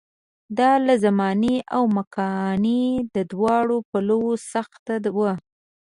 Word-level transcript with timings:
دا 0.57 0.71
له 0.85 0.93
زماني 1.03 1.55
او 1.75 1.83
مکاني 1.97 2.83
دواړو 3.31 3.77
پلوه 3.91 4.33
سخته 4.51 4.95
وه. 5.17 5.33